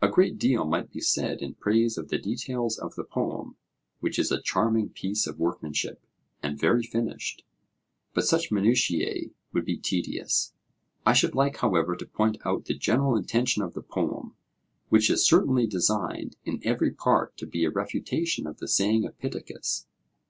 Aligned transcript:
A 0.00 0.08
great 0.08 0.38
deal 0.38 0.64
might 0.64 0.90
be 0.90 1.00
said 1.02 1.42
in 1.42 1.52
praise 1.52 1.98
of 1.98 2.08
the 2.08 2.16
details 2.16 2.78
of 2.78 2.94
the 2.94 3.04
poem, 3.04 3.58
which 4.00 4.18
is 4.18 4.32
a 4.32 4.40
charming 4.40 4.88
piece 4.88 5.26
of 5.26 5.38
workmanship, 5.38 6.00
and 6.42 6.58
very 6.58 6.82
finished, 6.82 7.44
but 8.14 8.24
such 8.24 8.50
minutiae 8.50 9.28
would 9.52 9.66
be 9.66 9.76
tedious. 9.76 10.54
I 11.04 11.12
should 11.12 11.34
like, 11.34 11.58
however, 11.58 11.96
to 11.96 12.06
point 12.06 12.38
out 12.46 12.64
the 12.64 12.72
general 12.78 13.14
intention 13.14 13.62
of 13.62 13.74
the 13.74 13.82
poem, 13.82 14.36
which 14.88 15.10
is 15.10 15.26
certainly 15.28 15.66
designed 15.66 16.36
in 16.46 16.60
every 16.64 16.90
part 16.90 17.36
to 17.36 17.46
be 17.46 17.66
a 17.66 17.70
refutation 17.70 18.46
of 18.46 18.60
the 18.60 18.68
saying 18.68 19.04
of 19.04 19.18
Pittacus. 19.18 19.84